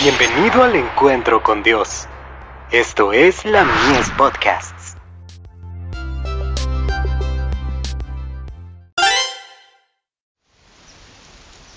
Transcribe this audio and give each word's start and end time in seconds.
Bienvenido 0.00 0.62
al 0.62 0.76
encuentro 0.76 1.42
con 1.42 1.64
Dios. 1.64 2.06
Esto 2.70 3.12
es 3.12 3.44
la 3.44 3.64
Mies 3.64 4.08
Podcasts. 4.16 4.94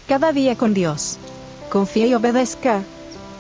Cada 0.08 0.32
día 0.34 0.56
con 0.56 0.76
Dios. 0.76 1.18
Confía 1.72 2.06
y 2.06 2.14
obedezca. 2.14 2.84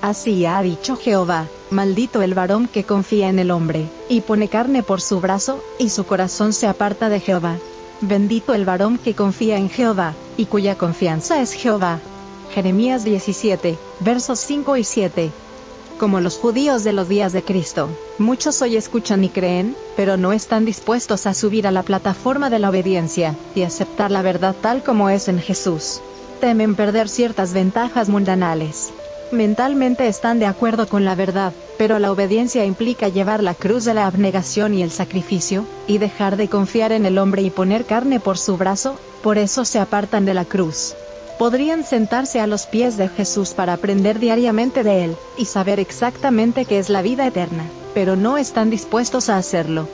Así 0.02 0.47
ha 0.47 0.59
dicho 0.63 0.95
Jehová, 0.95 1.45
maldito 1.70 2.23
el 2.23 2.34
varón 2.34 2.68
que 2.68 2.84
confía 2.84 3.29
en 3.29 3.38
el 3.38 3.52
hombre, 3.52 3.86
y 4.09 4.21
pone 4.21 4.48
carne 4.48 4.82
por 4.82 5.00
su 5.00 5.21
brazo, 5.21 5.63
y 5.77 5.89
su 5.89 6.07
corazón 6.07 6.54
se 6.54 6.66
aparta 6.66 7.07
de 7.09 7.20
Jehová. 7.20 7.57
Bendito 8.02 8.55
el 8.55 8.66
varón 8.66 8.98
que 8.98 9.13
confía 9.13 9.57
en 9.57 9.70
Jehová, 9.70 10.16
y 10.38 10.48
cuya 10.48 10.75
confianza 10.75 11.39
es 11.39 11.54
Jehová. 11.54 12.00
Jeremías 12.54 13.05
17, 13.05 13.78
versos 14.01 14.39
5 14.39 14.75
y 14.75 14.83
7. 14.83 15.32
Como 15.97 16.19
los 16.19 16.37
judíos 16.37 16.83
de 16.83 16.91
los 16.91 17.07
días 17.07 17.32
de 17.32 17.43
Cristo, 17.43 17.87
muchos 18.18 18.61
hoy 18.61 18.75
escuchan 18.75 19.24
y 19.24 19.29
creen, 19.29 19.74
pero 19.96 20.18
no 20.18 20.33
están 20.33 20.65
dispuestos 20.65 21.27
a 21.27 21.33
subir 21.33 21.65
a 21.65 21.71
la 21.71 21.83
plataforma 21.83 22.50
de 22.50 22.60
la 22.60 22.69
obediencia, 22.69 23.37
y 23.55 23.61
aceptar 23.61 24.11
la 24.11 24.21
verdad 24.21 24.54
tal 24.60 24.83
como 24.83 25.10
es 25.10 25.29
en 25.29 25.39
Jesús. 25.39 26.01
Temen 26.41 26.75
perder 26.75 27.07
ciertas 27.07 27.54
ventajas 27.54 28.10
mundanales. 28.10 28.91
Mentalmente 29.32 30.10
están 30.10 30.39
de 30.39 30.46
acuerdo 30.46 30.89
con 30.89 31.05
la 31.05 31.15
verdad, 31.15 31.54
pero 31.77 31.99
la 31.99 32.11
obediencia 32.11 32.66
implica 32.66 33.08
llevar 33.08 33.41
la 33.41 33.53
cruz 33.53 33.86
de 33.86 33.94
la 33.94 34.08
abnegación 34.08 34.73
y 34.73 34.83
el 34.83 34.91
sacrificio, 34.91 35.66
y 35.88 35.99
dejar 35.99 36.36
de 36.36 36.49
confiar 36.49 36.91
en 36.91 37.05
el 37.05 37.17
hombre 37.17 37.44
y 37.44 37.49
poner 37.49 37.86
carne 37.86 38.19
por 38.19 38.38
su 38.38 38.58
brazo, 38.58 38.97
por 39.23 39.38
eso 39.38 39.63
se 39.63 39.80
apartan 39.80 40.25
de 40.25 40.33
la 40.33 40.44
cruz 40.44 40.95
podrían 41.41 41.83
sentarse 41.83 42.39
a 42.39 42.45
los 42.45 42.67
pies 42.67 42.97
de 42.97 43.09
Jesús 43.09 43.55
para 43.55 43.73
aprender 43.73 44.19
diariamente 44.19 44.83
de 44.83 45.05
Él, 45.05 45.16
y 45.39 45.45
saber 45.45 45.79
exactamente 45.79 46.66
qué 46.66 46.77
es 46.77 46.88
la 46.88 47.02
vida 47.02 47.25
eterna, 47.25 47.66
pero 47.95 48.16
no 48.16 48.38
están 48.38 48.69
dispuestos 48.69 49.27
a 49.27 49.38
hacerlo. 49.38 49.88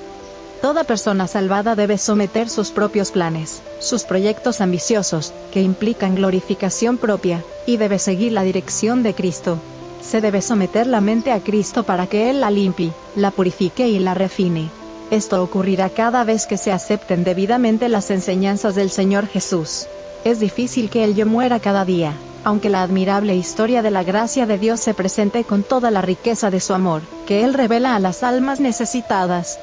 Toda 0.61 0.83
persona 0.83 1.25
salvada 1.25 1.73
debe 1.73 1.97
someter 1.97 2.49
sus 2.49 2.71
propios 2.71 3.11
planes, 3.11 3.61
sus 3.79 4.03
proyectos 4.03 4.59
ambiciosos, 4.59 5.31
que 5.53 5.61
implican 5.61 6.15
glorificación 6.15 6.97
propia, 6.97 7.41
y 7.65 7.77
debe 7.77 7.97
seguir 7.97 8.33
la 8.33 8.43
dirección 8.43 9.01
de 9.01 9.13
Cristo. 9.13 9.57
Se 10.01 10.19
debe 10.19 10.41
someter 10.41 10.85
la 10.85 10.99
mente 10.99 11.31
a 11.31 11.39
Cristo 11.39 11.83
para 11.83 12.07
que 12.07 12.29
Él 12.29 12.41
la 12.41 12.51
limpie, 12.51 12.91
la 13.15 13.31
purifique 13.31 13.87
y 13.87 13.99
la 13.99 14.15
refine. 14.15 14.67
Esto 15.11 15.41
ocurrirá 15.41 15.89
cada 15.91 16.25
vez 16.25 16.45
que 16.45 16.57
se 16.57 16.73
acepten 16.73 17.23
debidamente 17.23 17.87
las 17.87 18.11
enseñanzas 18.11 18.75
del 18.75 18.89
Señor 18.89 19.27
Jesús. 19.27 19.87
Es 20.27 20.41
difícil 20.41 20.89
que 20.89 21.05
el 21.05 21.15
yo 21.15 21.25
muera 21.25 21.61
cada 21.61 21.85
día, 21.85 22.11
aunque 22.43 22.69
la 22.69 22.83
admirable 22.83 23.33
historia 23.33 23.81
de 23.81 23.91
la 23.91 24.03
gracia 24.03 24.45
de 24.45 24.57
Dios 24.57 24.81
se 24.81 24.93
presente 24.93 25.45
con 25.45 25.63
toda 25.63 25.89
la 25.89 26.01
riqueza 26.01 26.51
de 26.51 26.59
su 26.59 26.73
amor, 26.73 27.01
que 27.25 27.45
Él 27.45 27.53
revela 27.53 27.95
a 27.95 27.99
las 27.99 28.23
almas 28.23 28.59
necesitadas. 28.59 29.57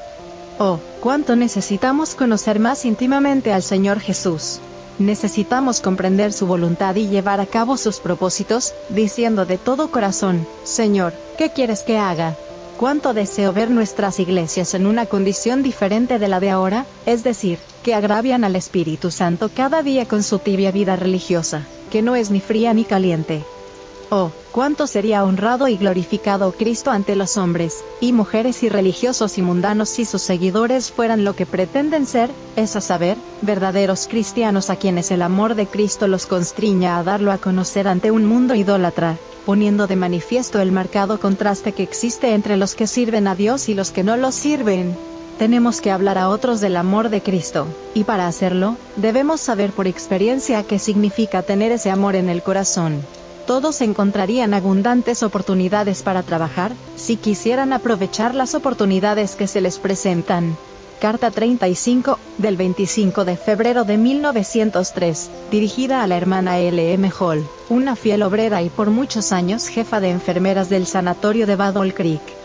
Oh, 0.57 0.79
cuánto 1.01 1.35
necesitamos 1.35 2.15
conocer 2.15 2.59
más 2.59 2.83
íntimamente 2.83 3.53
al 3.53 3.61
Señor 3.61 3.99
Jesús. 3.99 4.59
Necesitamos 4.97 5.81
comprender 5.81 6.33
su 6.33 6.47
voluntad 6.47 6.95
y 6.95 7.09
llevar 7.09 7.41
a 7.41 7.45
cabo 7.45 7.77
sus 7.77 7.99
propósitos, 7.99 8.73
diciendo 8.89 9.45
de 9.45 9.59
todo 9.59 9.91
corazón, 9.91 10.47
Señor, 10.63 11.13
¿qué 11.37 11.51
quieres 11.51 11.83
que 11.83 11.99
haga? 11.99 12.35
Cuánto 12.77 13.13
deseo 13.13 13.53
ver 13.53 13.71
nuestras 13.71 14.19
iglesias 14.19 14.73
en 14.73 14.85
una 14.85 15.05
condición 15.05 15.63
diferente 15.63 16.19
de 16.19 16.27
la 16.27 16.41
de 16.41 16.49
ahora, 16.49 16.85
es 17.05 17.23
decir, 17.23 17.57
que 17.83 17.93
agravian 17.93 18.43
al 18.43 18.57
Espíritu 18.57 19.11
Santo 19.11 19.49
cada 19.55 19.81
día 19.81 20.05
con 20.05 20.23
su 20.23 20.39
tibia 20.39 20.71
vida 20.71 20.97
religiosa, 20.97 21.65
que 21.89 22.01
no 22.01 22.17
es 22.17 22.31
ni 22.31 22.41
fría 22.41 22.73
ni 22.73 22.83
caliente. 22.83 23.45
Oh, 24.11 24.29
cuánto 24.51 24.85
sería 24.85 25.23
honrado 25.23 25.67
y 25.67 25.77
glorificado 25.77 26.51
Cristo 26.51 26.91
ante 26.91 27.15
los 27.15 27.37
hombres, 27.37 27.83
y 27.99 28.13
mujeres 28.13 28.61
y 28.61 28.69
religiosos 28.69 29.37
y 29.39 29.41
mundanos 29.41 29.89
si 29.89 30.05
sus 30.05 30.21
seguidores 30.21 30.91
fueran 30.91 31.23
lo 31.23 31.35
que 31.35 31.47
pretenden 31.47 32.05
ser, 32.05 32.29
es 32.55 32.75
a 32.75 32.81
saber, 32.81 33.17
verdaderos 33.41 34.07
cristianos 34.07 34.69
a 34.69 34.75
quienes 34.75 35.09
el 35.09 35.23
amor 35.23 35.55
de 35.55 35.65
Cristo 35.65 36.07
los 36.07 36.27
constriña 36.27 36.99
a 36.99 37.03
darlo 37.03 37.31
a 37.31 37.39
conocer 37.39 37.87
ante 37.87 38.11
un 38.11 38.25
mundo 38.25 38.53
idólatra, 38.53 39.17
poniendo 39.45 39.87
de 39.87 39.95
manifiesto 39.95 40.61
el 40.61 40.71
marcado 40.71 41.19
contraste 41.19 41.71
que 41.71 41.83
existe 41.83 42.33
entre 42.33 42.57
los 42.57 42.75
que 42.75 42.87
sirven 42.87 43.27
a 43.27 43.35
Dios 43.35 43.69
y 43.69 43.73
los 43.73 43.91
que 43.91 44.03
no 44.03 44.17
lo 44.17 44.31
sirven. 44.31 44.95
Tenemos 45.39 45.81
que 45.81 45.91
hablar 45.91 46.17
a 46.17 46.29
otros 46.29 46.61
del 46.61 46.77
amor 46.77 47.09
de 47.09 47.21
Cristo, 47.21 47.67
y 47.93 48.03
para 48.03 48.27
hacerlo, 48.27 48.77
debemos 48.95 49.41
saber 49.41 49.71
por 49.71 49.87
experiencia 49.87 50.63
qué 50.63 50.77
significa 50.79 51.41
tener 51.41 51.71
ese 51.71 51.89
amor 51.89 52.15
en 52.15 52.29
el 52.29 52.43
corazón. 52.43 53.01
Todos 53.45 53.81
encontrarían 53.81 54.55
abundantes 54.55 55.21
oportunidades 55.21 56.01
para 56.01 56.23
trabajar, 56.23 56.71
si 56.95 57.15
quisieran 57.15 57.73
aprovechar 57.73 58.33
las 58.33 58.55
oportunidades 58.55 59.35
que 59.35 59.47
se 59.47 59.61
les 59.61 59.77
presentan. 59.77 60.57
Carta 60.99 61.29
35, 61.29 62.17
del 62.39 62.57
25 62.57 63.25
de 63.25 63.37
febrero 63.37 63.83
de 63.83 63.97
1903, 63.97 65.29
dirigida 65.51 66.01
a 66.01 66.07
la 66.07 66.17
hermana 66.17 66.57
L.M. 66.57 67.11
Hall, 67.19 67.45
una 67.69 67.95
fiel 67.95 68.23
obrera 68.23 68.63
y 68.63 68.69
por 68.69 68.89
muchos 68.89 69.31
años 69.31 69.67
jefa 69.67 69.99
de 69.99 70.09
enfermeras 70.09 70.69
del 70.69 70.87
sanatorio 70.87 71.45
de 71.45 71.55
Battle 71.55 71.93
Creek. 71.93 72.44